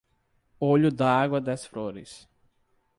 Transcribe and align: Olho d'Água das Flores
Olho 0.59 0.91
d'Água 0.91 1.39
das 1.39 1.63
Flores 1.63 2.27